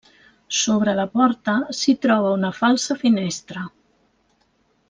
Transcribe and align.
Sobre 0.59 0.95
la 0.99 1.05
porta 1.17 1.55
s'hi 1.81 1.95
troba 2.07 2.33
una 2.39 2.53
falsa 2.63 3.01
finestra. 3.05 3.69